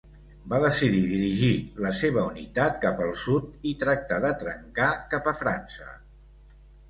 Va 0.51 0.59
decidir 0.61 1.01
dirigir 1.09 1.49
la 1.85 1.91
seva 1.97 2.23
unitat 2.29 2.79
cap 2.87 3.03
al 3.07 3.13
sud 3.25 3.69
i 3.71 3.75
tractar 3.85 4.19
de 4.23 4.33
trencar 4.45 4.89
cap 5.15 5.29
a 5.33 5.37
França. 5.43 5.93